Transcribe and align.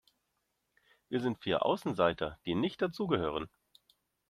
Wir 1.09 1.21
sind 1.21 1.43
vier 1.43 1.63
Außenseiter, 1.63 2.39
die 2.47 2.55
nicht 2.55 2.81
dazu 2.81 3.05
gehören 3.05 3.47